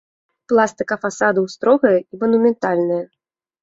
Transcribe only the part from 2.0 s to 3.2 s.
і манументальная.